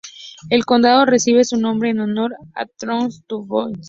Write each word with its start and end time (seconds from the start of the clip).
El 0.49 0.65
condado 0.65 1.05
recibe 1.05 1.43
su 1.45 1.57
nombre 1.57 1.91
en 1.91 1.99
honor 1.99 2.33
a 2.55 2.65
Toussaint 2.65 3.13
Dubois. 3.29 3.77